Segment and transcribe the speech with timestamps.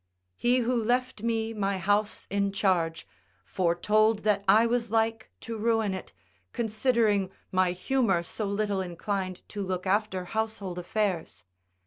[0.35, 3.05] He who left me my house in charge,
[3.45, 6.11] foretold that I was like to ruin it,
[6.53, 11.43] considering my humour so little inclined to look after household affairs.